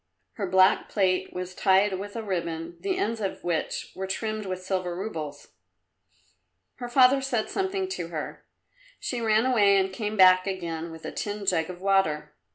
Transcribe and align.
Her 0.33 0.47
black 0.47 0.89
plait 0.89 1.31
was 1.31 1.53
tied 1.53 1.99
with 1.99 2.15
a 2.15 2.23
ribbon, 2.23 2.75
the 2.79 2.97
ends 2.97 3.21
of 3.21 3.43
which 3.43 3.91
were 3.93 4.07
trimmed 4.07 4.47
with 4.47 4.63
silver 4.63 4.95
roubles. 4.95 5.49
Her 6.77 6.89
father 6.89 7.21
said 7.21 7.51
something 7.51 7.87
to 7.89 8.07
her. 8.07 8.43
She 8.99 9.21
ran 9.21 9.45
away 9.45 9.77
and 9.77 9.93
came 9.93 10.17
back 10.17 10.47
again 10.47 10.89
with 10.91 11.05
a 11.05 11.11
tin 11.11 11.45
jug 11.45 11.69
of 11.69 11.81
water. 11.81 12.33